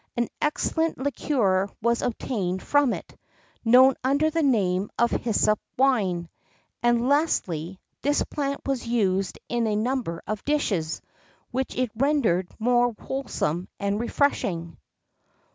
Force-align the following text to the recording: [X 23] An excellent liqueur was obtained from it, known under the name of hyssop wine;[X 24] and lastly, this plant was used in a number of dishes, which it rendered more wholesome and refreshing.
[X 0.17 0.23
23] 0.23 0.23
An 0.23 0.29
excellent 0.41 0.97
liqueur 0.97 1.69
was 1.79 2.01
obtained 2.01 2.63
from 2.63 2.91
it, 2.91 3.15
known 3.63 3.93
under 4.03 4.31
the 4.31 4.41
name 4.41 4.89
of 4.97 5.11
hyssop 5.11 5.59
wine;[X 5.77 6.27
24] 6.81 6.89
and 6.89 7.07
lastly, 7.07 7.79
this 8.01 8.23
plant 8.23 8.61
was 8.65 8.87
used 8.87 9.37
in 9.47 9.67
a 9.67 9.75
number 9.75 10.23
of 10.25 10.43
dishes, 10.43 11.03
which 11.51 11.75
it 11.75 11.91
rendered 11.95 12.47
more 12.57 12.95
wholesome 12.99 13.67
and 13.79 13.99
refreshing. 13.99 14.75